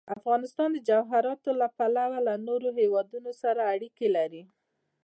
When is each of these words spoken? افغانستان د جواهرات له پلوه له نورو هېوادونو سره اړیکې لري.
افغانستان 0.17 0.69
د 0.73 0.77
جواهرات 0.89 1.41
له 1.61 1.67
پلوه 1.77 2.19
له 2.27 2.33
نورو 2.47 2.69
هېوادونو 2.79 3.31
سره 3.41 3.61
اړیکې 3.73 4.07
لري. 4.17 4.43